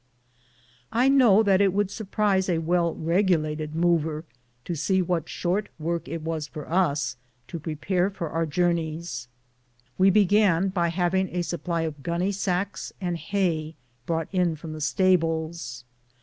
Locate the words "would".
1.73-1.91